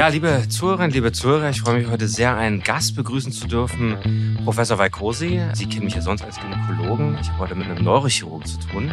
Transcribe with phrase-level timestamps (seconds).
[0.00, 4.38] Ja, liebe Zuhörerinnen, liebe Zuhörer, ich freue mich heute sehr, einen Gast begrüßen zu dürfen,
[4.44, 5.42] Professor Weikosi.
[5.52, 7.18] Sie kennen mich ja sonst als Gynäkologen.
[7.20, 8.90] Ich habe heute mit einem Neurochirurgen zu tun.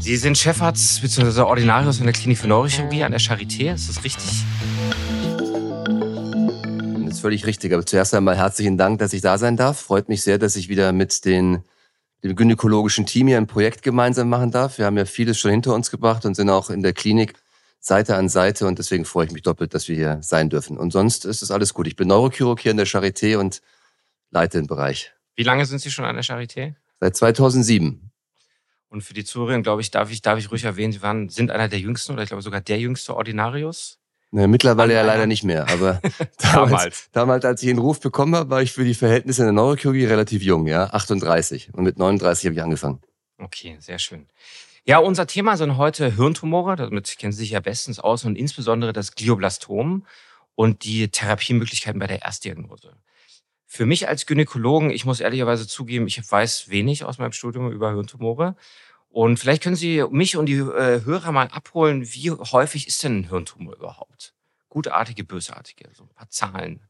[0.00, 1.42] Sie sind Chefarzt bzw.
[1.42, 3.72] Ordinarius in der Klinik für Neurochirurgie an der Charité.
[3.72, 4.44] Ist das richtig?
[7.04, 7.72] Das ist völlig richtig.
[7.72, 9.78] Aber zuerst einmal herzlichen Dank, dass ich da sein darf.
[9.78, 11.62] Freut mich sehr, dass ich wieder mit den,
[12.24, 14.78] dem gynäkologischen Team hier ein Projekt gemeinsam machen darf.
[14.78, 17.34] Wir haben ja vieles schon hinter uns gebracht und sind auch in der Klinik
[17.86, 20.76] Seite an Seite und deswegen freue ich mich doppelt, dass wir hier sein dürfen.
[20.76, 21.86] Und sonst ist es alles gut.
[21.86, 23.62] Ich bin Neurochirurg hier in der Charité und
[24.32, 25.12] leite den Bereich.
[25.36, 26.74] Wie lange sind Sie schon an der Charité?
[26.98, 28.10] Seit 2007.
[28.88, 31.52] Und für die Zuhörer, glaube ich, darf ich, darf ich ruhig erwähnen, Sie waren, sind
[31.52, 34.00] einer der jüngsten oder ich glaube sogar der jüngste Ordinarius.
[34.32, 36.00] Ne, mittlerweile ja leider nicht mehr, aber
[36.38, 39.52] damals, damals, als ich den Ruf bekommen habe, war ich für die Verhältnisse in der
[39.52, 41.72] Neurochirurgie relativ jung, ja, 38.
[41.72, 43.00] Und mit 39 habe ich angefangen.
[43.38, 44.26] Okay, sehr schön.
[44.88, 48.92] Ja, unser Thema sind heute Hirntumore, damit kennen Sie sich ja bestens aus und insbesondere
[48.92, 50.06] das Glioblastom
[50.54, 52.92] und die Therapiemöglichkeiten bei der Erstdiagnose.
[53.66, 57.94] Für mich als Gynäkologen, ich muss ehrlicherweise zugeben, ich weiß wenig aus meinem Studium über
[57.94, 58.54] Hirntumore.
[59.08, 63.22] Und vielleicht können Sie mich und die äh, Hörer mal abholen, wie häufig ist denn
[63.22, 64.34] ein Hirntumor überhaupt?
[64.68, 66.86] Gutartige, bösartige, so ein paar Zahlen.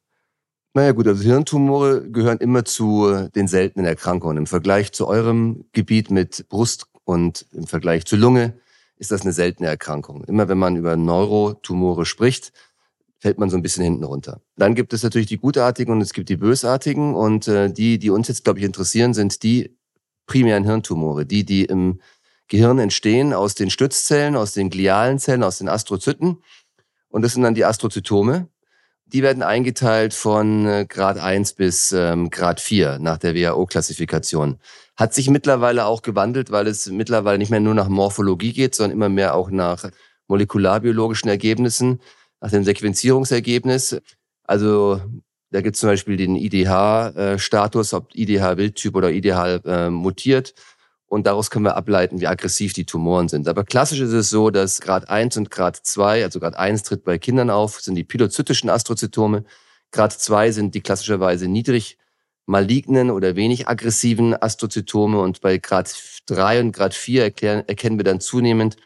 [0.74, 4.36] Naja gut, also Hirntumore gehören immer zu den seltenen Erkrankungen.
[4.36, 8.58] Im Vergleich zu eurem Gebiet mit Brust- und im Vergleich zur Lunge
[8.98, 10.24] ist das eine seltene Erkrankung.
[10.24, 12.52] Immer wenn man über Neurotumore spricht,
[13.18, 14.40] fällt man so ein bisschen hinten runter.
[14.56, 17.14] Dann gibt es natürlich die gutartigen und es gibt die bösartigen.
[17.14, 19.76] Und äh, die, die uns jetzt, glaube ich, interessieren, sind die
[20.26, 22.00] primären Hirntumore, die, die im
[22.48, 26.42] Gehirn entstehen aus den Stützzellen, aus den glialen Zellen, aus den Astrozyten.
[27.08, 28.48] Und das sind dann die Astrozytome.
[29.12, 34.58] Die werden eingeteilt von äh, Grad 1 bis ähm, Grad 4 nach der WHO-Klassifikation.
[34.96, 38.96] Hat sich mittlerweile auch gewandelt, weil es mittlerweile nicht mehr nur nach Morphologie geht, sondern
[38.96, 39.90] immer mehr auch nach
[40.26, 42.00] molekularbiologischen Ergebnissen,
[42.40, 44.00] nach dem Sequenzierungsergebnis.
[44.42, 45.00] Also
[45.50, 50.54] da gibt es zum Beispiel den IDH-Status, ob IDH-Wildtyp oder IDH äh, mutiert.
[51.08, 53.46] Und daraus können wir ableiten, wie aggressiv die Tumoren sind.
[53.48, 57.04] Aber klassisch ist es so, dass Grad 1 und Grad 2, also Grad 1 tritt
[57.04, 59.44] bei Kindern auf, sind die pilozytischen Astrozytome.
[59.92, 61.96] Grad 2 sind die klassischerweise niedrig
[62.46, 65.94] malignen oder wenig aggressiven Astrozytome und bei Grad
[66.26, 68.76] 3 und Grad 4 erklären, erkennen wir dann zunehmend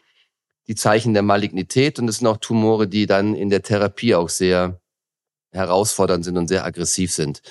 [0.67, 4.29] die Zeichen der Malignität und es sind auch Tumore, die dann in der Therapie auch
[4.29, 4.79] sehr
[5.51, 7.41] herausfordernd sind und sehr aggressiv sind.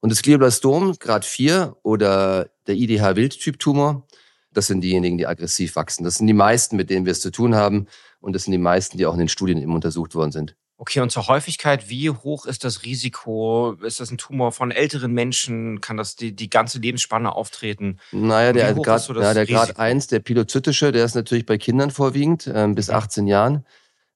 [0.00, 4.06] Und das Glioblastom, Grad 4 oder der IDH-Wildtyp-Tumor,
[4.52, 6.04] das sind diejenigen, die aggressiv wachsen.
[6.04, 7.86] Das sind die meisten, mit denen wir es zu tun haben
[8.20, 10.56] und das sind die meisten, die auch in den Studien eben untersucht worden sind.
[10.78, 13.72] Okay, und zur Häufigkeit, wie hoch ist das Risiko?
[13.82, 15.80] Ist das ein Tumor von älteren Menschen?
[15.80, 17.98] Kann das die, die ganze Lebensspanne auftreten?
[18.12, 21.90] Naja, der Grad, so ja, der Grad 1, der pilozytische, der ist natürlich bei Kindern
[21.90, 23.64] vorwiegend, äh, bis 18 Jahren.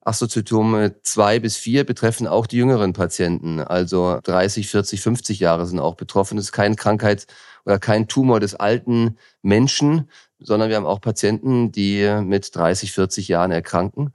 [0.03, 3.61] Astrozytome 2 bis 4 betreffen auch die jüngeren Patienten.
[3.61, 6.37] Also 30, 40, 50 Jahre sind auch betroffen.
[6.37, 7.27] Das ist keine Krankheit
[7.67, 13.29] oder kein Tumor des alten Menschen, sondern wir haben auch Patienten, die mit 30, 40
[13.29, 14.13] Jahren erkranken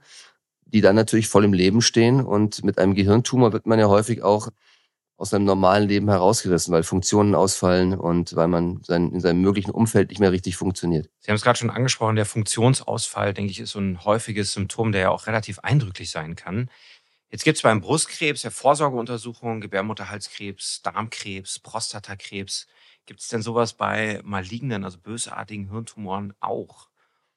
[0.66, 2.20] die dann natürlich voll im Leben stehen.
[2.20, 4.48] Und mit einem Gehirntumor wird man ja häufig auch
[5.16, 9.70] aus seinem normalen Leben herausgerissen, weil Funktionen ausfallen und weil man sein, in seinem möglichen
[9.70, 11.08] Umfeld nicht mehr richtig funktioniert.
[11.20, 14.92] Sie haben es gerade schon angesprochen, der Funktionsausfall, denke ich, ist so ein häufiges Symptom,
[14.92, 16.70] der ja auch relativ eindrücklich sein kann.
[17.30, 22.66] Jetzt gibt es beim Brustkrebs ja Vorsorgeuntersuchungen, Gebärmutterhalskrebs, Darmkrebs, Prostatakrebs.
[23.06, 26.88] Gibt es denn sowas bei malignen, also bösartigen Hirntumoren auch?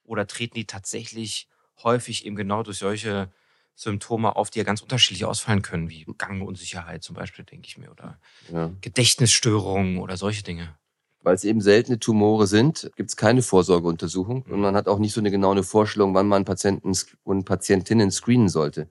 [0.04, 1.48] Oder treten die tatsächlich
[1.84, 3.32] häufig eben genau durch solche
[3.80, 7.90] Symptome auf, die ja ganz unterschiedlich ausfallen können, wie Gangunsicherheit zum Beispiel, denke ich mir,
[7.90, 8.20] oder
[8.52, 8.72] ja.
[8.82, 10.76] Gedächtnisstörungen oder solche Dinge.
[11.22, 14.54] Weil es eben seltene Tumore sind, gibt es keine Vorsorgeuntersuchung mhm.
[14.54, 16.92] und man hat auch nicht so eine genaue Vorstellung, wann man Patienten
[17.24, 18.90] und Patientinnen screenen sollte.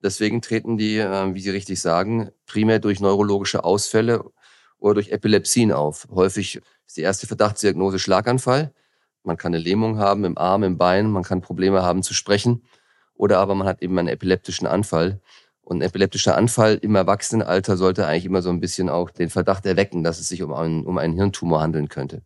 [0.00, 4.24] Deswegen treten die, äh, wie Sie richtig sagen, primär durch neurologische Ausfälle
[4.78, 6.06] oder durch Epilepsien auf.
[6.14, 8.72] Häufig ist die erste Verdachtsdiagnose Schlaganfall.
[9.24, 12.62] Man kann eine Lähmung haben im Arm, im Bein, man kann Probleme haben zu sprechen
[13.14, 15.20] oder aber man hat eben einen epileptischen Anfall.
[15.60, 19.64] Und ein epileptischer Anfall im Erwachsenenalter sollte eigentlich immer so ein bisschen auch den Verdacht
[19.64, 22.22] erwecken, dass es sich um einen, um einen Hirntumor handeln könnte.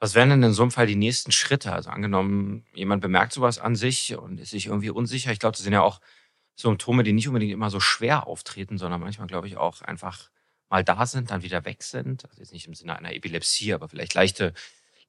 [0.00, 1.72] Was wären denn in so einem Fall die nächsten Schritte?
[1.72, 5.32] Also angenommen, jemand bemerkt sowas an sich und ist sich irgendwie unsicher.
[5.32, 6.00] Ich glaube, das sind ja auch
[6.54, 10.30] Symptome, die nicht unbedingt immer so schwer auftreten, sondern manchmal, glaube ich, auch einfach
[10.70, 12.24] mal da sind, dann wieder weg sind.
[12.24, 14.52] Also jetzt nicht im Sinne einer Epilepsie, aber vielleicht leichte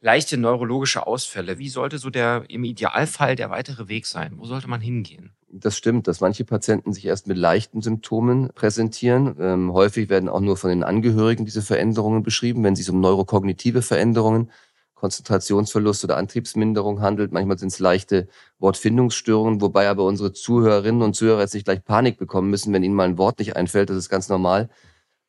[0.02, 1.58] leichte neurologische Ausfälle.
[1.58, 4.34] Wie sollte so der im Idealfall der weitere Weg sein?
[4.38, 5.32] Wo sollte man hingehen?
[5.52, 9.36] Das stimmt, dass manche Patienten sich erst mit leichten Symptomen präsentieren.
[9.40, 12.64] Ähm, häufig werden auch nur von den Angehörigen diese Veränderungen beschrieben.
[12.64, 14.52] Wenn es sich um neurokognitive Veränderungen
[15.00, 17.32] Konzentrationsverlust oder Antriebsminderung handelt.
[17.32, 18.28] Manchmal sind es leichte
[18.60, 22.96] Wortfindungsstörungen, wobei aber unsere Zuhörerinnen und Zuhörer jetzt nicht gleich Panik bekommen müssen, wenn ihnen
[22.96, 23.90] mal ein Wort nicht einfällt.
[23.90, 24.70] Das ist ganz normal.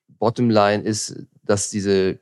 [0.08, 2.18] Bottomline ist, dass diese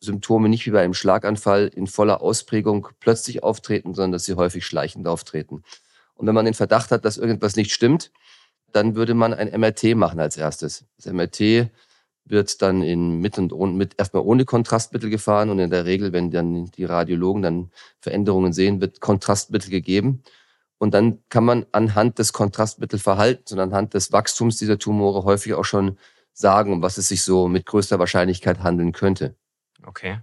[0.00, 4.64] Symptome nicht wie bei einem Schlaganfall in voller Ausprägung plötzlich auftreten, sondern dass sie häufig
[4.64, 5.62] schleichend auftreten.
[6.14, 8.10] Und wenn man den Verdacht hat, dass irgendwas nicht stimmt,
[8.72, 10.84] dann würde man ein MRT machen als erstes.
[10.96, 11.70] Das MRT
[12.24, 16.12] wird dann in mit und ohne, mit erstmal ohne Kontrastmittel gefahren und in der Regel,
[16.12, 20.22] wenn dann die Radiologen dann Veränderungen sehen, wird Kontrastmittel gegeben.
[20.78, 25.64] Und dann kann man anhand des Kontrastmittelverhaltens und anhand des Wachstums dieser Tumore häufig auch
[25.64, 25.98] schon
[26.32, 29.34] sagen, um was es sich so mit größter Wahrscheinlichkeit handeln könnte.
[29.84, 30.20] Okay.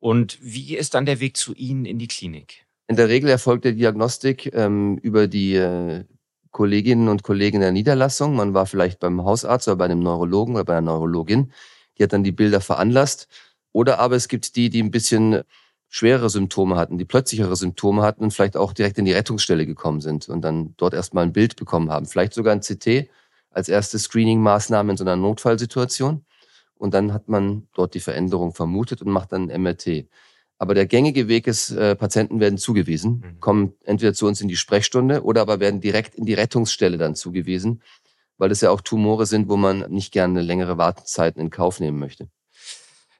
[0.00, 2.66] Und wie ist dann der Weg zu Ihnen in die Klinik?
[2.86, 6.04] In der Regel erfolgt die Diagnostik ähm, über die äh,
[6.50, 8.34] Kolleginnen und Kollegen der Niederlassung.
[8.34, 11.52] Man war vielleicht beim Hausarzt oder bei einem Neurologen oder bei einer Neurologin.
[11.98, 13.28] Die hat dann die Bilder veranlasst.
[13.72, 15.42] Oder aber es gibt die, die ein bisschen
[15.88, 20.00] schwerere Symptome hatten, die plötzlichere Symptome hatten und vielleicht auch direkt in die Rettungsstelle gekommen
[20.00, 22.06] sind und dann dort erstmal ein Bild bekommen haben.
[22.06, 23.08] Vielleicht sogar ein CT
[23.50, 26.24] als erste Screening-Maßnahme in so einer Notfallsituation.
[26.78, 30.06] Und dann hat man dort die Veränderung vermutet und macht dann MRT.
[30.58, 33.40] Aber der gängige Weg ist, äh, Patienten werden zugewiesen, mhm.
[33.40, 37.14] kommen entweder zu uns in die Sprechstunde oder aber werden direkt in die Rettungsstelle dann
[37.14, 37.82] zugewiesen,
[38.38, 41.98] weil das ja auch Tumore sind, wo man nicht gerne längere Wartezeiten in Kauf nehmen
[41.98, 42.28] möchte.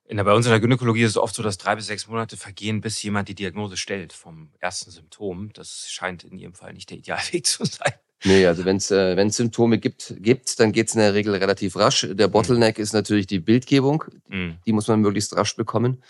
[0.04, 2.08] In der, bei uns in der Gynäkologie ist es oft so, dass drei bis sechs
[2.08, 5.52] Monate vergehen, bis jemand die Diagnose stellt vom ersten Symptom.
[5.52, 7.92] Das scheint in Ihrem Fall nicht der Idealweg zu sein.
[8.24, 11.34] Nee, also wenn es äh, wenn's Symptome gibt, gibt dann geht es in der Regel
[11.34, 12.06] relativ rasch.
[12.10, 12.32] Der mhm.
[12.32, 12.82] Bottleneck mhm.
[12.82, 14.04] ist natürlich die Bildgebung.
[14.28, 14.56] Mhm.
[14.66, 16.02] Die muss man möglichst rasch bekommen.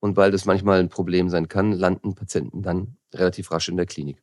[0.00, 3.86] Und weil das manchmal ein Problem sein kann, landen Patienten dann relativ rasch in der
[3.86, 4.22] Klinik.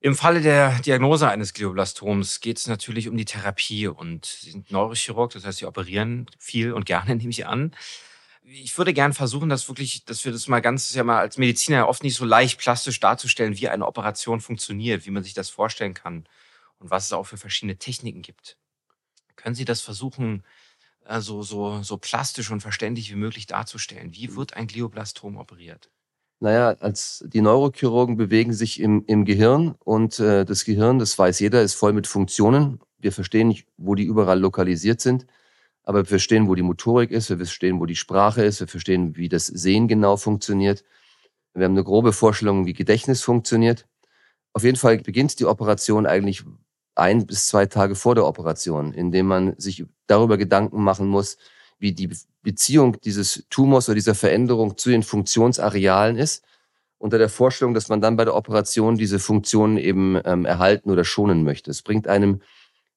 [0.00, 4.70] Im Falle der Diagnose eines Glioblastoms geht es natürlich um die Therapie und Sie sind
[4.70, 7.74] Neurochirurg, das heißt, Sie operieren viel und gerne, nehme ich an.
[8.42, 11.88] Ich würde gerne versuchen, dass wirklich, dass wir das mal ganz, ja mal als Mediziner
[11.88, 15.94] oft nicht so leicht plastisch darzustellen, wie eine Operation funktioniert, wie man sich das vorstellen
[15.94, 16.26] kann
[16.84, 18.58] und was es auch für verschiedene Techniken gibt.
[19.36, 20.44] Können Sie das versuchen,
[21.06, 24.14] äh, so, so, so plastisch und verständlich wie möglich darzustellen.
[24.14, 24.36] Wie mhm.
[24.36, 25.90] wird ein Glioblastom operiert?
[26.40, 31.40] Naja, als die Neurochirurgen bewegen sich im, im Gehirn und äh, das Gehirn, das weiß
[31.40, 32.80] jeder, ist voll mit Funktionen.
[32.98, 35.26] Wir verstehen nicht, wo die überall lokalisiert sind,
[35.84, 39.16] aber wir verstehen, wo die Motorik ist, wir verstehen, wo die Sprache ist, wir verstehen,
[39.16, 40.84] wie das Sehen genau funktioniert.
[41.54, 43.86] Wir haben eine grobe Vorstellung, wie Gedächtnis funktioniert.
[44.52, 46.44] Auf jeden Fall beginnt die Operation eigentlich
[46.94, 51.36] ein bis zwei Tage vor der Operation, indem man sich darüber Gedanken machen muss,
[51.78, 52.10] wie die
[52.42, 56.44] Beziehung dieses Tumors oder dieser Veränderung zu den Funktionsarealen ist,
[56.98, 61.04] unter der Vorstellung, dass man dann bei der Operation diese Funktionen eben ähm, erhalten oder
[61.04, 61.70] schonen möchte.
[61.70, 62.40] Es bringt einem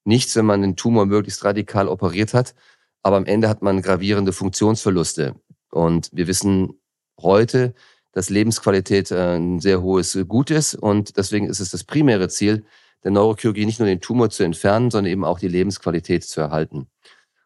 [0.05, 2.55] nichts, wenn man den Tumor möglichst radikal operiert hat,
[3.03, 5.35] aber am Ende hat man gravierende Funktionsverluste.
[5.71, 6.79] Und wir wissen
[7.19, 7.73] heute,
[8.13, 12.65] dass Lebensqualität äh, ein sehr hohes Gut ist und deswegen ist es das primäre Ziel,
[13.07, 16.87] der Neurochirurgie nicht nur den Tumor zu entfernen, sondern eben auch die Lebensqualität zu erhalten.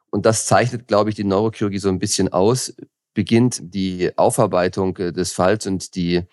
[0.10, 2.76] Und das zeichnet, glaube ich, die Neurochirurgie so ein bisschen aus.
[3.14, 6.24] Beginnt die Aufarbeitung äh, des Falls und die,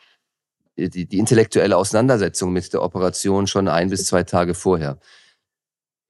[0.79, 4.99] die, die intellektuelle Auseinandersetzung mit der Operation schon ein bis zwei Tage vorher.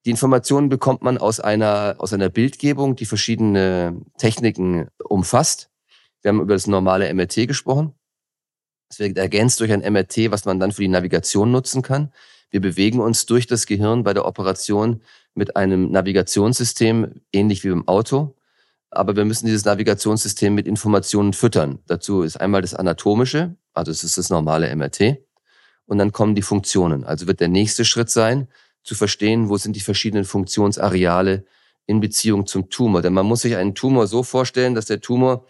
[0.04, 5.70] Die Informationen bekommt man aus einer, aus einer Bildgebung, die verschiedene Techniken umfasst.
[6.22, 7.94] Wir haben über das normale MRT gesprochen.
[8.88, 12.12] Es wird ergänzt durch ein MRT, was man dann für die Navigation nutzen kann.
[12.50, 15.02] Wir bewegen uns durch das Gehirn bei der Operation
[15.34, 18.34] mit einem Navigationssystem, ähnlich wie beim Auto.
[18.90, 21.78] Aber wir müssen dieses Navigationssystem mit Informationen füttern.
[21.86, 25.18] Dazu ist einmal das Anatomische, also es ist das normale MRT.
[25.84, 27.04] Und dann kommen die Funktionen.
[27.04, 28.48] Also wird der nächste Schritt sein,
[28.82, 31.44] zu verstehen, wo sind die verschiedenen Funktionsareale
[31.86, 33.02] in Beziehung zum Tumor.
[33.02, 35.46] Denn man muss sich einen Tumor so vorstellen, dass der Tumor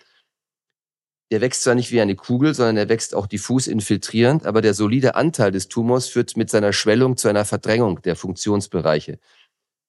[1.31, 4.75] der wächst zwar nicht wie eine Kugel, sondern er wächst auch diffus infiltrierend, aber der
[4.75, 9.19] solide Anteil des Tumors führt mit seiner Schwellung zu einer Verdrängung der Funktionsbereiche.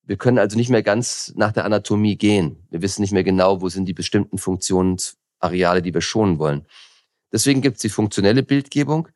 [0.03, 2.65] Wir können also nicht mehr ganz nach der Anatomie gehen.
[2.71, 6.65] Wir wissen nicht mehr genau, wo sind die bestimmten Funktionsareale, die wir schonen wollen.
[7.31, 9.07] Deswegen gibt es die funktionelle Bildgebung.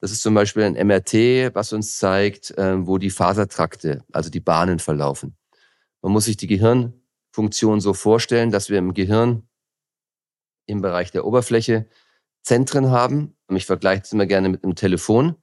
[0.00, 4.40] Das ist zum Beispiel ein MRT, was uns zeigt, ähm, wo die Fasertrakte, also die
[4.40, 5.34] Bahnen verlaufen.
[6.02, 9.48] Man muss sich die Gehirnfunktion so vorstellen, dass wir im Gehirn
[10.66, 11.86] im Bereich der Oberfläche
[12.42, 13.34] Zentren haben.
[13.50, 15.36] Ich vergleiche es immer gerne mit einem Telefon.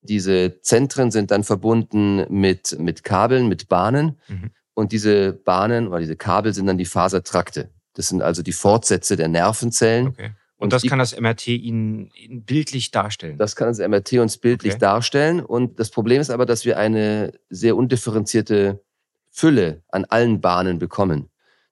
[0.00, 4.18] Diese Zentren sind dann verbunden mit, mit Kabeln, mit Bahnen.
[4.28, 4.50] Mhm.
[4.74, 7.70] Und diese Bahnen oder diese Kabel sind dann die Fasertrakte.
[7.94, 10.08] Das sind also die Fortsätze der Nervenzellen.
[10.08, 10.30] Okay.
[10.56, 13.36] Und, und das die, kann das MRT Ihnen bildlich darstellen?
[13.38, 14.80] Das kann das MRT uns bildlich okay.
[14.80, 15.40] darstellen.
[15.40, 18.82] Und das Problem ist aber, dass wir eine sehr undifferenzierte
[19.30, 21.28] Fülle an allen Bahnen bekommen.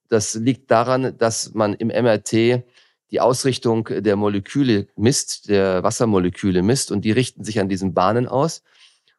[0.08, 2.64] Das liegt daran, dass man im MRT
[3.10, 8.26] die Ausrichtung der Moleküle misst, der Wassermoleküle misst und die richten sich an diesen Bahnen
[8.26, 8.62] aus.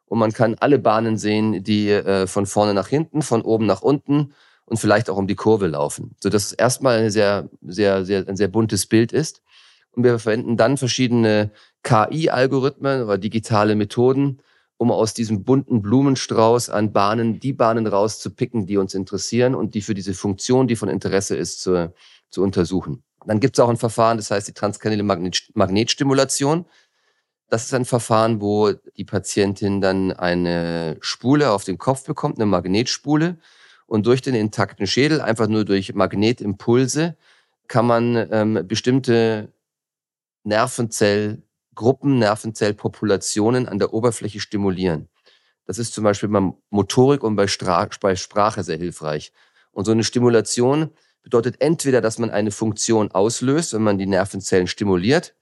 [0.04, 3.82] Und man kann alle Bahnen sehen, die äh, von vorne nach hinten, von oben nach
[3.82, 4.32] unten
[4.64, 6.14] und vielleicht auch um die Kurve laufen.
[6.20, 9.42] So dass es erstmal eine sehr, sehr, sehr, ein sehr buntes Bild ist.
[9.92, 11.50] Und wir verwenden dann verschiedene
[11.82, 14.40] KI-Algorithmen oder digitale Methoden,
[14.76, 19.82] um aus diesem bunten Blumenstrauß an Bahnen die Bahnen rauszupicken, die uns interessieren und die
[19.82, 21.92] für diese Funktion, die von Interesse ist, zu,
[22.30, 23.02] zu untersuchen.
[23.26, 26.66] Dann gibt es auch ein Verfahren, das heißt die transkranielle Magnet Magnetstimulation.
[27.48, 32.46] Das ist ein Verfahren, wo die Patientin dann eine Spule auf den Kopf bekommt, eine
[32.46, 33.38] Magnetspule.
[33.86, 37.16] Und durch den intakten Schädel, einfach nur durch Magnetimpulse,
[37.68, 39.52] kann man ähm, bestimmte
[40.44, 41.42] Nervenzell
[41.74, 45.08] Gruppen, Nervenzellpopulationen an der Oberfläche stimulieren.
[45.64, 49.32] Das ist zum Beispiel bei Motorik und bei, Stra bei Sprache sehr hilfreich.
[49.70, 50.90] Und so eine Stimulation
[51.22, 55.34] bedeutet entweder, dass man eine Funktion auslöst, wenn man die Nervenzellen stimuliert,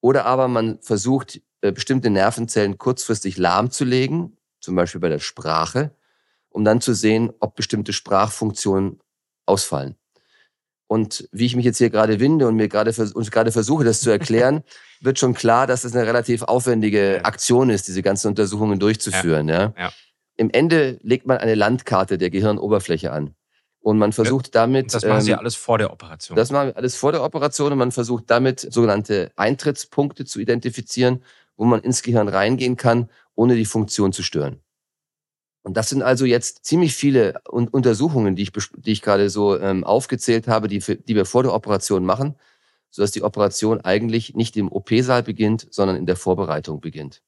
[0.00, 5.94] oder aber man versucht, äh, bestimmte Nervenzellen kurzfristig lahmzulegen, zum Beispiel bei der Sprache,
[6.48, 9.00] um dann zu sehen, ob bestimmte Sprachfunktionen
[9.46, 9.96] ausfallen.
[10.86, 14.00] Und wie ich mich jetzt hier gerade winde und mir gerade und gerade versuche, das
[14.00, 14.64] zu erklären,
[15.00, 19.48] wird schon klar, dass es das eine relativ aufwendige Aktion ist, diese ganzen Untersuchungen durchzuführen.
[19.48, 19.60] Ja.
[19.60, 19.74] ja.
[19.78, 19.92] ja.
[20.36, 23.34] Im Ende legt man eine Landkarte der Gehirnoberfläche an.
[23.82, 24.92] Und man versucht damit.
[24.92, 26.36] Das machen Sie ähm, alles vor der Operation.
[26.36, 31.24] Das machen wir alles vor der Operation und man versucht damit sogenannte Eintrittspunkte zu identifizieren,
[31.56, 34.60] wo man ins Gehirn reingehen kann, ohne die Funktion zu stören.
[35.62, 39.84] Und das sind also jetzt ziemlich viele Untersuchungen, die ich, die ich gerade so ähm,
[39.84, 42.36] aufgezählt habe, die, die wir vor der Operation machen,
[42.90, 47.22] sodass die Operation eigentlich nicht im OP-Saal beginnt, sondern in der Vorbereitung beginnt.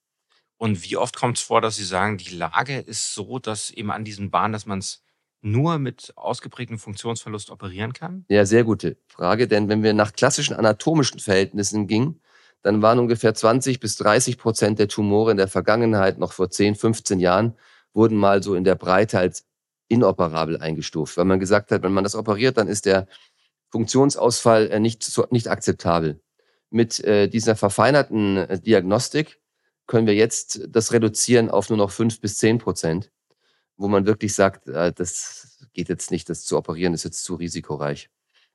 [0.56, 3.90] Und wie oft kommt es vor, dass Sie sagen, die Lage ist so, dass eben
[3.90, 5.02] an diesen Bahnen, dass man es
[5.42, 8.24] nur mit ausgeprägtem Funktionsverlust operieren kann?
[8.28, 12.20] Ja, sehr gute Frage, denn wenn wir nach klassischen anatomischen Verhältnissen gingen,
[12.62, 16.76] dann waren ungefähr 20 bis 30 Prozent der Tumore in der Vergangenheit, noch vor 10,
[16.76, 17.54] 15 Jahren,
[17.92, 19.44] wurden mal so in der Breite als
[19.88, 23.06] inoperabel eingestuft, weil man gesagt hat, wenn man das operiert, dann ist der
[23.70, 26.20] Funktionsausfall äh, nicht, nicht akzeptabel.
[26.70, 29.40] Mit äh, dieser verfeinerten äh, Diagnostik
[29.86, 33.10] können wir jetzt das reduzieren auf nur noch fünf bis zehn Prozent,
[33.82, 37.34] wo man wirklich sagt, äh, das geht jetzt nicht, das zu operieren ist jetzt zu
[37.34, 38.08] risikoreich.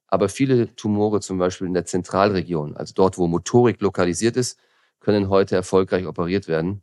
[0.08, 4.58] Aber viele Tumore zum Beispiel in der Zentralregion, also dort, wo Motorik lokalisiert ist,
[5.00, 6.82] können heute erfolgreich operiert werden.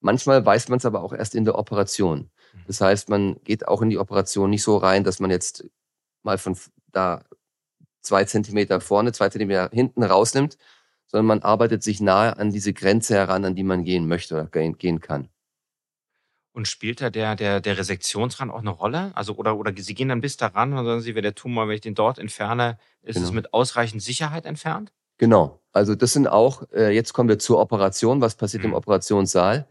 [0.00, 2.30] Manchmal weiß man es aber auch erst in der Operation.
[2.54, 2.58] Mhm.
[2.66, 5.68] Das heißt, man geht auch in die Operation nicht so rein, dass man jetzt
[6.22, 6.56] mal von
[6.92, 7.24] da
[8.02, 10.56] zwei Zentimeter vorne, zwei Zentimeter hinten rausnimmt,
[11.06, 14.46] sondern man arbeitet sich nahe an diese Grenze heran, an die man gehen möchte oder
[14.46, 15.28] gehen kann.
[16.52, 19.12] Und spielt da der, der, der Resektionsrand auch eine Rolle?
[19.14, 21.76] Also, oder, oder Sie gehen dann bis daran und sagen Sie, wenn der Tumor, wenn
[21.76, 23.28] ich den dort entferne, ist genau.
[23.28, 24.92] es mit ausreichend Sicherheit entfernt?
[25.18, 25.60] Genau.
[25.72, 28.20] Also, das sind auch, äh, jetzt kommen wir zur Operation.
[28.20, 28.70] Was passiert mhm.
[28.70, 29.68] im Operationssaal?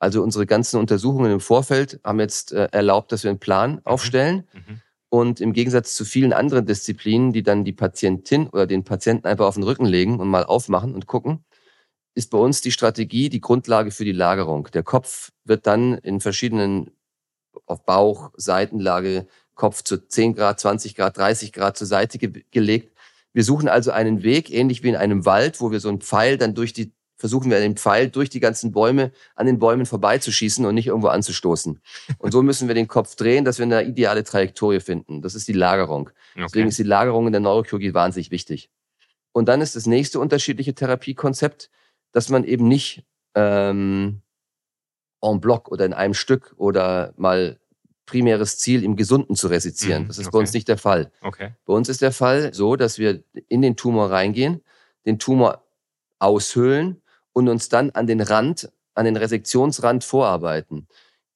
[0.00, 3.80] Also unsere ganzen Untersuchungen im Vorfeld haben jetzt äh, erlaubt, dass wir einen Plan mhm.
[3.84, 4.48] aufstellen.
[4.52, 4.80] Mhm.
[5.10, 9.46] Und im Gegensatz zu vielen anderen Disziplinen, die dann die Patientin oder den Patienten einfach
[9.46, 11.44] auf den Rücken legen und mal aufmachen und gucken,
[12.18, 14.68] ist bei uns die Strategie die Grundlage für die Lagerung.
[14.74, 16.90] Der Kopf wird dann in verschiedenen
[17.64, 22.92] auf Bauch, Seitenlage, Kopf zu 10 Grad, 20 Grad, 30 Grad zur Seite ge gelegt.
[23.32, 26.38] Wir suchen also einen Weg, ähnlich wie in einem Wald, wo wir so einen Pfeil
[26.38, 30.64] dann durch die versuchen wir den Pfeil durch die ganzen Bäume an den Bäumen vorbeizuschießen
[30.64, 31.80] und nicht irgendwo anzustoßen.
[32.18, 35.22] Und so müssen wir den Kopf drehen, dass wir eine ideale Trajektorie finden.
[35.22, 36.10] Das ist die Lagerung.
[36.34, 36.44] Okay.
[36.46, 38.70] Deswegen ist die Lagerung in der Neurochirurgie wahnsinnig wichtig.
[39.32, 41.70] Und dann ist das nächste unterschiedliche Therapiekonzept,
[42.12, 44.22] dass man eben nicht ähm,
[45.20, 47.58] en bloc oder in einem Stück oder mal
[48.06, 50.04] primäres Ziel im Gesunden zu resizieren.
[50.04, 50.32] Mhm, das ist okay.
[50.32, 51.12] bei uns nicht der Fall.
[51.20, 51.52] Okay.
[51.66, 54.62] Bei uns ist der Fall so, dass wir in den Tumor reingehen,
[55.04, 55.64] den Tumor
[56.18, 60.88] aushöhlen und uns dann an den Rand, an den Resektionsrand vorarbeiten.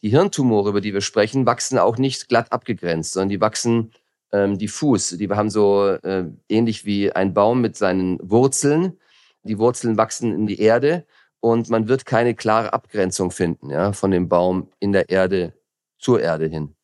[0.02, 3.93] Die Hirntumore, über die wir sprechen, wachsen auch nicht glatt abgegrenzt, sondern die wachsen
[4.33, 5.11] ähm, diffus.
[5.11, 8.99] Die haben so äh, ähnlich wie ein Baum mit seinen Wurzeln.
[9.44, 11.06] Die Wurzeln wachsen in die Erde
[11.40, 15.54] und man wird keine klare Abgrenzung finden ja, von dem Baum in der Erde
[15.99, 16.75] zur Erde hin,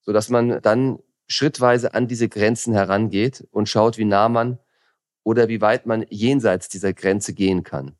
[0.00, 4.58] so dass man dann schrittweise an diese Grenzen herangeht und schaut, wie nah man
[5.24, 7.96] oder wie weit man jenseits dieser Grenze gehen kann.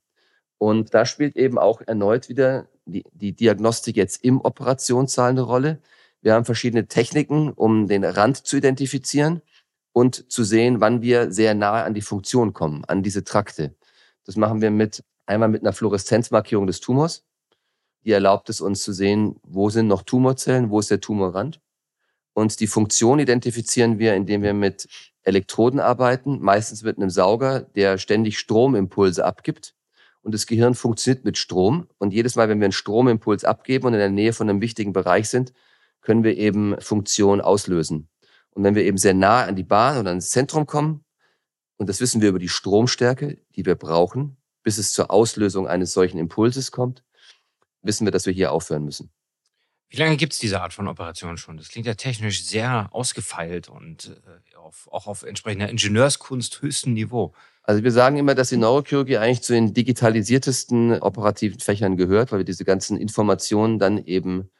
[0.59, 5.81] Und da spielt eben auch erneut wieder die, die Diagnostik jetzt im Operationssaal eine Rolle.
[6.21, 9.43] Wir haben verschiedene Techniken, um den Rand zu identifizieren
[9.93, 13.75] und zu sehen, wann wir sehr nahe an die Funktion kommen, an diese Trakte.
[14.25, 17.25] Das machen wir mit einmal mit einer Fluoreszenzmarkierung des Tumors.
[18.05, 21.61] Die erlaubt es uns zu sehen, wo sind noch Tumorzellen, wo ist der Tumorrand.
[22.35, 24.89] Und die Funktion identifizieren wir, indem wir mit
[25.23, 29.75] Elektroden arbeiten, meistens mit einem Sauger, der ständig Stromimpulse abgibt.
[30.23, 31.89] Und das Gehirn funktioniert mit Strom.
[31.99, 34.93] Und jedes Mal, wenn wir einen Stromimpuls abgeben und in der Nähe von einem wichtigen
[34.93, 35.53] Bereich sind,
[36.01, 38.09] können wir eben Funktion auslösen.
[38.51, 41.02] Und wenn wir eben sehr nah an die Bahn oder ans Zentrum kommen,
[41.83, 45.93] und das wissen wir über die Stromstärke, die wir brauchen, bis es zur Auslösung eines
[45.93, 47.03] solchen Impulses kommt,
[47.83, 49.11] wissen wir, dass wir hier aufhören müssen.
[49.89, 51.57] Wie lange gibt es diese Art von Operation schon?
[51.57, 57.35] Das klingt ja technisch sehr ausgefeilt und äh, auf, auch auf entsprechender Ingenieurskunst höchstem Niveau.
[57.65, 62.39] Also wir sagen immer, dass die Neurochirurgie eigentlich zu den digitalisiertesten operativen Fächern gehört, weil
[62.39, 64.53] wir diese ganzen Informationen dann eben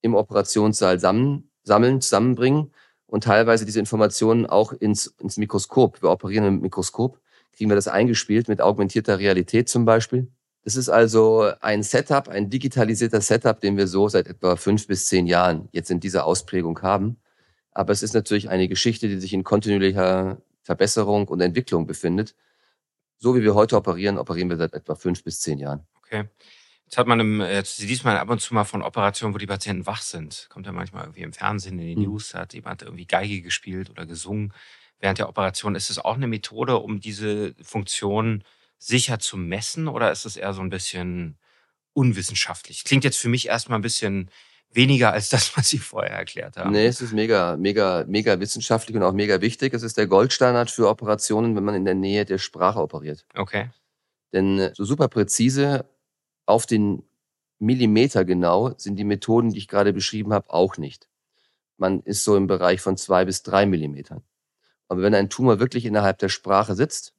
[0.00, 2.72] im Operationssaal sammeln, sammeln zusammenbringen
[3.06, 6.02] und teilweise diese Informationen auch ins, ins Mikroskop.
[6.02, 7.20] Wir operieren im Mikroskop,
[7.52, 10.28] kriegen wir das eingespielt mit augmentierter Realität zum Beispiel.
[10.64, 15.06] Das ist also ein Setup, ein digitalisierter Setup, den wir so seit etwa fünf bis
[15.06, 17.18] zehn Jahren jetzt in dieser Ausprägung haben.
[17.70, 22.34] Aber es ist natürlich eine Geschichte, die sich in kontinuierlicher Verbesserung und Entwicklung befindet.
[23.18, 25.86] So wie wir heute operieren, operieren wir seit etwa fünf bis zehn Jahren.
[25.98, 26.24] Okay.
[26.86, 29.46] Jetzt hat man im, jetzt liest man ab und zu mal von Operationen, wo die
[29.46, 30.46] Patienten wach sind.
[30.50, 32.02] Kommt ja manchmal irgendwie im Fernsehen, in die mhm.
[32.02, 34.52] News, hat jemand irgendwie Geige gespielt oder gesungen
[35.00, 35.74] während der Operation.
[35.74, 38.44] Ist es auch eine Methode, um diese Funktion
[38.78, 41.38] sicher zu messen oder ist es eher so ein bisschen
[41.92, 42.84] unwissenschaftlich?
[42.84, 44.30] Klingt jetzt für mich erstmal ein bisschen
[44.70, 46.70] weniger als das, was Sie vorher erklärt haben.
[46.70, 49.74] Nee, es ist mega, mega, mega wissenschaftlich und auch mega wichtig.
[49.74, 53.24] Es ist der Goldstandard für Operationen, wenn man in der Nähe der Sprache operiert.
[53.34, 53.70] Okay.
[54.32, 55.84] Denn so super präzise
[56.46, 57.02] auf den
[57.58, 61.08] Millimeter genau sind die Methoden, die ich gerade beschrieben habe, auch nicht.
[61.76, 64.22] Man ist so im Bereich von zwei bis drei Millimetern.
[64.88, 67.12] Aber wenn ein Tumor wirklich innerhalb der Sprache sitzt,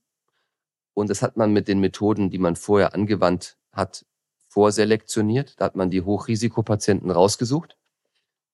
[0.94, 4.06] und das hat man mit den Methoden, die man vorher angewandt hat,
[4.48, 7.78] vorselektioniert, da hat man die Hochrisikopatienten rausgesucht,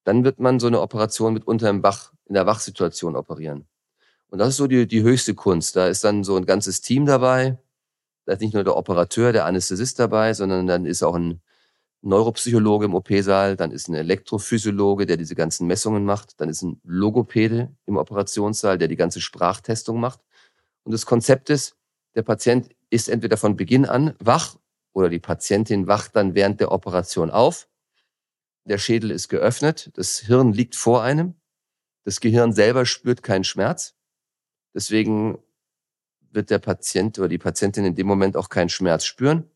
[0.03, 3.65] dann wird man so eine Operation mitunter im Wach, in der Wachsituation operieren.
[4.27, 5.75] Und das ist so die, die höchste Kunst.
[5.75, 7.58] Da ist dann so ein ganzes Team dabei,
[8.25, 11.42] da ist nicht nur der Operateur, der Anästhesist dabei, sondern dann ist auch ein
[12.01, 16.82] Neuropsychologe im OP-Saal, dann ist ein Elektrophysiologe, der diese ganzen Messungen macht, dann ist ein
[16.84, 20.19] Logopäde im Operationssaal, der die ganze Sprachtestung macht.
[20.84, 21.78] Und das Konzept ist,
[22.15, 24.58] der Patient ist entweder von Beginn an wach
[24.91, 27.69] oder die Patientin wacht dann während der Operation auf.
[28.65, 31.36] Der Schädel ist geöffnet, das Hirn liegt vor einem,
[32.04, 33.95] das Gehirn selber spürt keinen Schmerz.
[34.74, 35.38] Deswegen
[36.34, 39.50] wird der Patient oder die Patientin in dem Moment auch keinen Schmerz spüren,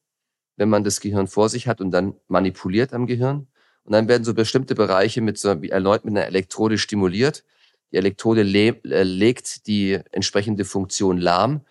[0.55, 3.47] wenn man das Gehirn vor sich hat und dann manipuliert am Gehirn.
[3.83, 7.43] Und dann werden so bestimmte Bereiche mit so erneut mit einer Elektrode stimuliert.
[7.91, 11.61] Die Elektrode le äh, legt die entsprechende Funktion lahm.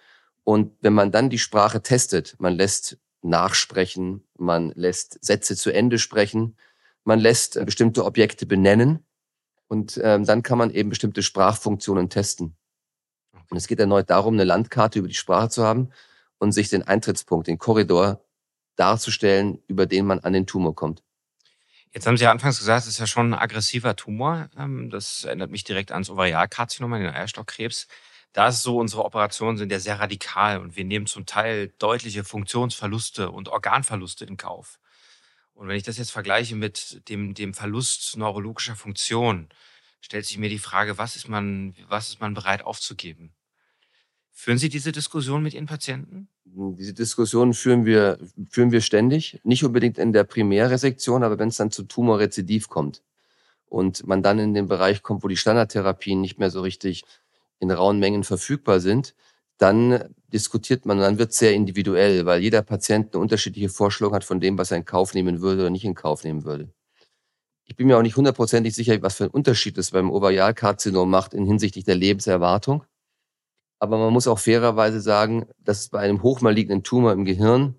[0.45, 5.99] Und wenn man dann die Sprache testet, man lässt nachsprechen, man lässt Sätze zu Ende
[5.99, 6.57] sprechen,
[7.05, 9.05] man lässt bestimmte Objekte benennen
[9.69, 12.56] und ähm, dann kann man eben bestimmte Sprachfunktionen testen.
[13.51, 15.91] Und es geht erneut darum, eine Landkarte über die Sprache zu haben
[16.39, 18.21] und sich den Eintrittspunkt, den Korridor
[18.77, 21.03] darzustellen, über den man an den Tumor kommt.
[21.93, 24.51] Jetzt haben Sie ja anfangs gesagt, es ist ja schon ein aggressiver Tumor.
[24.59, 27.89] Ähm, das erinnert mich direkt ans Ovarialkarzinom, den Eierstockkrebs.
[28.35, 32.23] Da ist so, unsere Operationen sind ja sehr radikal und wir nehmen zum Teil deutliche
[32.23, 34.79] Funktionsverluste und Organverluste in Kauf.
[35.55, 39.49] Und wenn ich das jetzt vergleiche mit dem, dem Verlust neurologischer Funktion,
[40.03, 43.33] stellt sich mir die Frage, was ist man, was ist man bereit aufzugeben?
[44.39, 46.29] Führen Sie diese Diskussion mit Ihren Patienten?
[46.45, 48.19] Diese Diskussion führen wir,
[48.51, 49.41] führen wir ständig.
[49.45, 53.03] Nicht unbedingt in der Primärresektion, aber wenn es dann zu Tumorrezidiv kommt
[53.65, 57.05] und man dann in den Bereich kommt, wo die Standardtherapien nicht mehr so richtig
[57.61, 59.15] in rauen Mengen verfügbar sind,
[59.57, 64.23] dann diskutiert man, dann wird es sehr individuell, weil jeder Patient eine unterschiedliche Vorstellung hat
[64.23, 66.69] von dem, was er in Kauf nehmen würde oder nicht in Kauf nehmen würde.
[67.65, 71.33] Ich bin mir auch nicht hundertprozentig sicher, was für einen Unterschied es beim Ovarialkarzinom macht
[71.33, 72.85] in hinsichtlich der Lebenserwartung.
[73.79, 77.75] Aber man muss auch fairerweise sagen, dass bei einem hochmalignen Tumor im Gehirn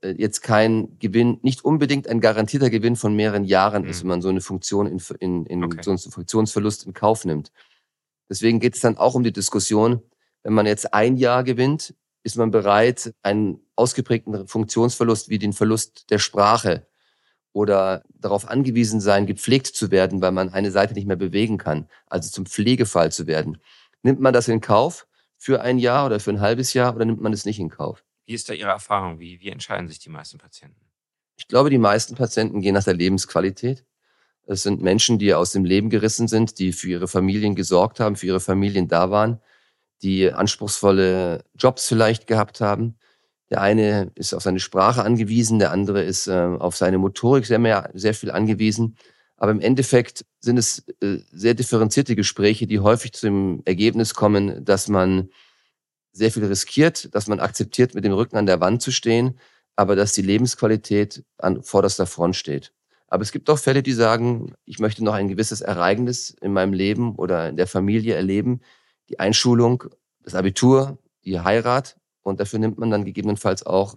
[0.00, 3.88] äh, jetzt kein Gewinn, nicht unbedingt ein garantierter Gewinn von mehreren Jahren mhm.
[3.88, 5.78] ist, wenn man so eine Funktion in, in, in okay.
[5.82, 7.52] so einen Funktionsverlust in Kauf nimmt.
[8.28, 10.02] Deswegen geht es dann auch um die Diskussion,
[10.42, 16.10] wenn man jetzt ein Jahr gewinnt, ist man bereit, einen ausgeprägten Funktionsverlust wie den Verlust
[16.10, 16.86] der Sprache
[17.52, 21.88] oder darauf angewiesen sein, gepflegt zu werden, weil man eine Seite nicht mehr bewegen kann,
[22.06, 23.58] also zum Pflegefall zu werden.
[24.06, 27.20] Nimmt man das in Kauf für ein Jahr oder für ein halbes Jahr oder nimmt
[27.20, 28.04] man es nicht in Kauf?
[28.24, 29.18] Wie ist da Ihre Erfahrung?
[29.18, 30.80] Wie, wie entscheiden sich die meisten Patienten?
[31.36, 33.84] Ich glaube, die meisten Patienten gehen nach der Lebensqualität.
[34.46, 38.14] Es sind Menschen, die aus dem Leben gerissen sind, die für ihre Familien gesorgt haben,
[38.14, 39.40] für ihre Familien da waren,
[40.02, 42.94] die anspruchsvolle Jobs vielleicht gehabt haben.
[43.50, 47.58] Der eine ist auf seine Sprache angewiesen, der andere ist äh, auf seine Motorik sehr,
[47.58, 48.96] mehr, sehr viel angewiesen.
[49.36, 54.88] Aber im Endeffekt sind es äh, sehr differenzierte Gespräche, die häufig zum Ergebnis kommen, dass
[54.88, 55.28] man
[56.12, 59.38] sehr viel riskiert, dass man akzeptiert, mit dem Rücken an der Wand zu stehen,
[59.74, 62.72] aber dass die Lebensqualität an vorderster Front steht.
[63.08, 66.72] Aber es gibt auch Fälle, die sagen, ich möchte noch ein gewisses Ereignis in meinem
[66.72, 68.60] Leben oder in der Familie erleben,
[69.10, 69.84] die Einschulung,
[70.22, 73.96] das Abitur, die Heirat und dafür nimmt man dann gegebenenfalls auch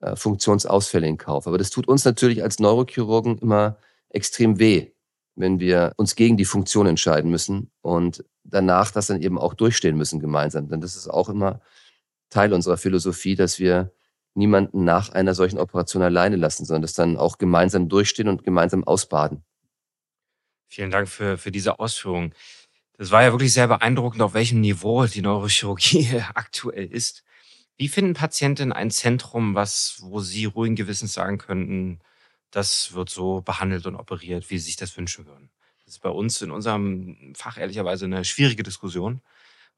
[0.00, 1.46] äh, Funktionsausfälle in Kauf.
[1.46, 3.76] Aber das tut uns natürlich als Neurochirurgen immer
[4.08, 4.92] extrem weh,
[5.40, 9.96] wenn wir uns gegen die Funktion entscheiden müssen und danach das dann eben auch durchstehen
[9.96, 10.68] müssen gemeinsam.
[10.68, 11.60] Denn das ist auch immer
[12.28, 13.92] Teil unserer Philosophie, dass wir
[14.34, 18.84] niemanden nach einer solchen Operation alleine lassen, sondern das dann auch gemeinsam durchstehen und gemeinsam
[18.84, 19.42] ausbaden.
[20.68, 22.32] Vielen Dank für, für diese Ausführungen.
[22.96, 27.24] Das war ja wirklich sehr beeindruckend, auf welchem Niveau die Neurochirurgie aktuell ist.
[27.76, 32.00] Wie finden Patienten ein Zentrum, was, wo sie ruhigen Gewissens sagen könnten,
[32.50, 35.50] das wird so behandelt und operiert, wie sie sich das wünschen würden?
[35.84, 39.22] Das ist bei uns in unserem Fach ehrlicherweise eine schwierige Diskussion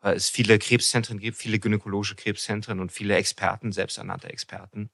[0.02, 4.90] weil es viele Krebszentren gibt, viele gynäkologische Krebszentren und viele Experten, selbsternannte Experten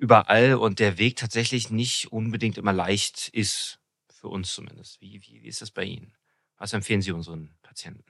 [0.00, 5.00] überall und der Weg tatsächlich nicht unbedingt immer leicht ist, für uns zumindest.
[5.00, 6.14] Wie, wie, wie ist das bei Ihnen?
[6.56, 8.04] Was empfehlen Sie unseren Patienten?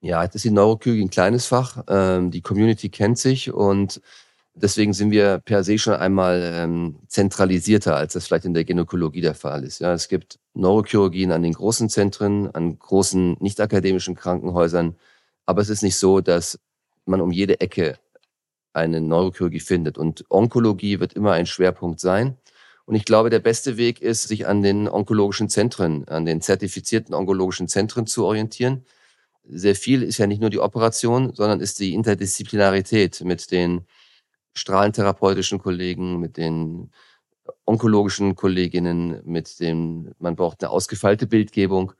[0.00, 1.84] Ja, das ist die Neurochirurgie ein kleines Fach.
[1.86, 4.00] Ähm, die Community kennt sich und
[4.54, 9.20] deswegen sind wir per se schon einmal ähm, zentralisierter, als das vielleicht in der Gynäkologie
[9.20, 9.80] der Fall ist.
[9.80, 14.96] Ja, es gibt Neurochirurgien an den großen Zentren, an großen nicht-akademischen Krankenhäusern.
[15.46, 16.58] Aber es ist nicht so, dass
[17.04, 17.98] man um jede Ecke
[18.72, 19.98] eine Neurochirurgie findet.
[19.98, 22.36] Und Onkologie wird immer ein Schwerpunkt sein.
[22.84, 27.14] Und ich glaube, der beste Weg ist, sich an den onkologischen Zentren, an den zertifizierten
[27.14, 28.84] onkologischen Zentren zu orientieren.
[29.44, 33.86] Sehr viel ist ja nicht nur die Operation, sondern ist die Interdisziplinarität mit den
[34.54, 36.90] strahlentherapeutischen Kollegen, mit den
[37.64, 41.92] onkologischen Kolleginnen, mit dem, man braucht eine ausgefeilte Bildgebung.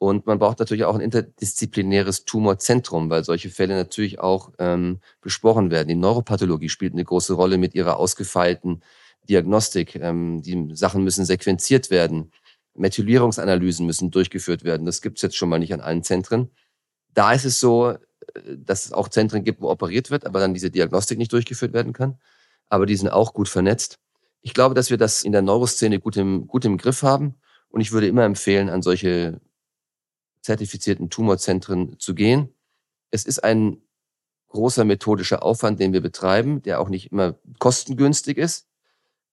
[0.00, 5.72] Und man braucht natürlich auch ein interdisziplinäres Tumorzentrum, weil solche Fälle natürlich auch ähm, besprochen
[5.72, 5.88] werden.
[5.88, 8.84] Die Neuropathologie spielt eine große Rolle mit ihrer ausgefeilten
[9.28, 9.96] Diagnostik.
[9.96, 12.30] Ähm, die Sachen müssen sequenziert werden.
[12.74, 14.86] Methylierungsanalysen müssen durchgeführt werden.
[14.86, 16.50] Das gibt es jetzt schon mal nicht an allen Zentren.
[17.12, 17.96] Da ist es so,
[18.56, 21.92] dass es auch Zentren gibt, wo operiert wird, aber dann diese Diagnostik nicht durchgeführt werden
[21.92, 22.18] kann.
[22.68, 23.98] Aber die sind auch gut vernetzt.
[24.40, 27.36] Ich glaube, dass wir das in der Neuroszene gut im, gut im Griff haben.
[27.70, 29.40] Und ich würde immer empfehlen, an solche
[30.42, 32.48] zertifizierten Tumorzentren zu gehen.
[33.10, 33.82] Es ist ein
[34.48, 38.66] großer methodischer Aufwand, den wir betreiben, der auch nicht immer kostengünstig ist.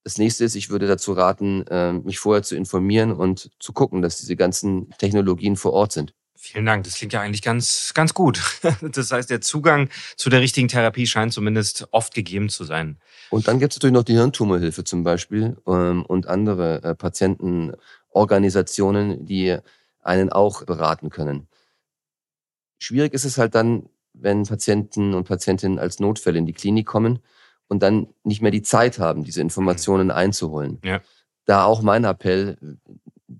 [0.04, 4.02] Das nächste ist, ich würde dazu raten, äh, mich vorher zu informieren und zu gucken,
[4.02, 6.14] dass diese ganzen Technologien vor Ort sind.
[6.38, 6.84] Vielen Dank.
[6.84, 8.40] Das klingt ja eigentlich ganz, ganz gut.
[8.82, 12.98] Das heißt, der Zugang zu der richtigen Therapie scheint zumindest oft gegeben zu sein.
[13.30, 19.24] Und dann gibt es natürlich noch die Hirntumorhilfe zum Beispiel ähm, und andere äh, Patientenorganisationen,
[19.24, 19.56] die
[20.02, 21.48] einen auch beraten können.
[22.78, 27.20] Schwierig ist es halt dann, wenn Patienten und Patientinnen als Notfälle in die Klinik kommen
[27.68, 30.80] und dann nicht mehr die Zeit haben, diese Informationen einzuholen.
[30.84, 31.00] Ja.
[31.46, 32.58] Da auch mein Appell,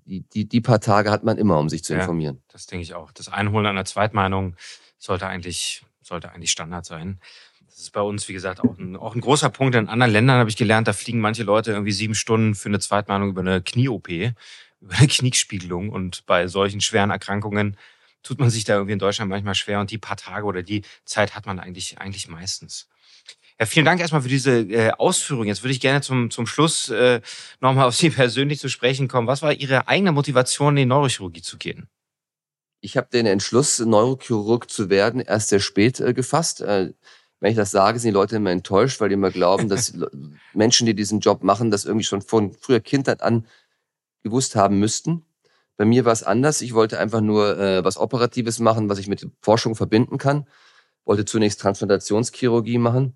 [0.07, 2.41] die, die, die paar Tage hat man immer, um sich zu ja, informieren.
[2.47, 3.11] Das denke ich auch.
[3.11, 4.55] Das Einholen einer Zweitmeinung
[4.97, 7.19] sollte eigentlich, sollte eigentlich Standard sein.
[7.65, 9.75] Das ist bei uns, wie gesagt, auch ein, auch ein großer Punkt.
[9.75, 12.79] In anderen Ländern habe ich gelernt, da fliegen manche Leute irgendwie sieben Stunden für eine
[12.79, 14.09] Zweitmeinung über eine Knie-OP
[14.81, 15.89] über eine Kniespiegelung.
[15.89, 17.77] Und bei solchen schweren Erkrankungen
[18.23, 20.83] tut man sich da irgendwie in Deutschland manchmal schwer und die paar Tage oder die
[21.05, 22.87] Zeit hat man eigentlich, eigentlich meistens.
[23.59, 25.47] Ja, vielen Dank erstmal für diese äh, Ausführung.
[25.47, 27.21] Jetzt würde ich gerne zum, zum Schluss äh,
[27.59, 29.27] nochmal auf Sie persönlich zu sprechen kommen.
[29.27, 31.87] Was war Ihre eigene Motivation, in die Neurochirurgie zu gehen?
[32.81, 36.61] Ich habe den Entschluss, Neurochirurg zu werden, erst sehr spät äh, gefasst.
[36.61, 36.93] Äh,
[37.39, 39.93] wenn ich das sage, sind die Leute immer enttäuscht, weil die immer glauben, dass
[40.53, 43.47] Menschen, die diesen Job machen, das irgendwie schon von früher Kindheit an
[44.23, 45.25] gewusst haben müssten.
[45.77, 46.61] Bei mir war es anders.
[46.61, 50.47] Ich wollte einfach nur äh, was Operatives machen, was ich mit Forschung verbinden kann.
[51.05, 53.15] Wollte zunächst Transplantationschirurgie machen,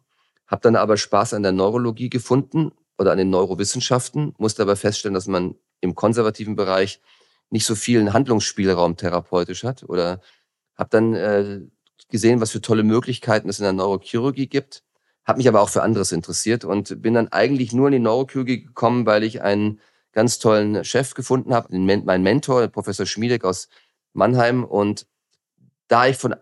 [0.51, 5.15] habe dann aber Spaß an der Neurologie gefunden oder an den Neurowissenschaften, musste aber feststellen,
[5.15, 7.01] dass man im konservativen Bereich
[7.49, 10.21] nicht so vielen Handlungsspielraum therapeutisch hat oder
[10.75, 11.61] habe dann äh,
[12.09, 14.83] gesehen, was für tolle Möglichkeiten es in der Neurochirurgie gibt,
[15.23, 18.63] habe mich aber auch für anderes interessiert und bin dann eigentlich nur in die Neurochirurgie
[18.63, 19.79] gekommen, weil ich einen
[20.11, 23.69] ganz tollen Chef gefunden habe, mein Mentor, Professor Schmiedek aus
[24.13, 24.63] Mannheim.
[24.63, 25.07] Und
[25.87, 26.35] da ich von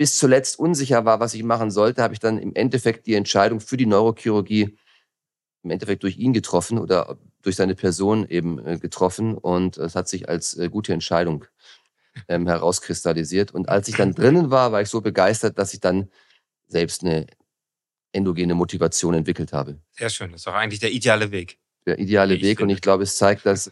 [0.00, 3.60] bis zuletzt unsicher war, was ich machen sollte, habe ich dann im Endeffekt die Entscheidung
[3.60, 4.78] für die Neurochirurgie
[5.62, 9.36] im Endeffekt durch ihn getroffen oder durch seine Person eben äh, getroffen.
[9.36, 11.44] Und es hat sich als äh, gute Entscheidung
[12.28, 13.52] ähm, herauskristallisiert.
[13.52, 16.08] Und als ich dann drinnen war, war ich so begeistert, dass ich dann
[16.66, 17.26] selbst eine
[18.12, 19.80] endogene Motivation entwickelt habe.
[19.90, 20.32] Sehr schön.
[20.32, 22.60] Das ist auch eigentlich der ideale Weg der ideale ich Weg.
[22.60, 23.70] Und ich glaube, es zeigt, dass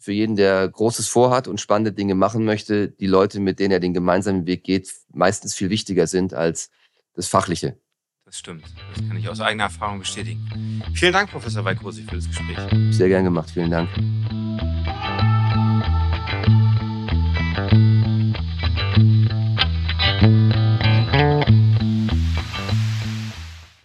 [0.00, 3.80] für jeden, der Großes vorhat und spannende Dinge machen möchte, die Leute, mit denen er
[3.80, 6.70] den gemeinsamen Weg geht, meistens viel wichtiger sind als
[7.14, 7.76] das Fachliche.
[8.24, 8.64] Das stimmt.
[8.94, 10.82] Das kann ich aus eigener Erfahrung bestätigen.
[10.94, 12.58] Vielen Dank, Professor Weikrosi, für das Gespräch.
[12.94, 13.50] Sehr gern gemacht.
[13.50, 13.88] Vielen Dank.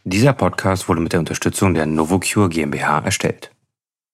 [0.03, 3.54] Dieser Podcast wurde mit der Unterstützung der Novocure GmbH erstellt.